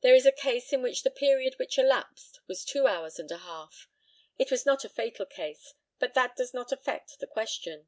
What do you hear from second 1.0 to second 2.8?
the period which elapsed was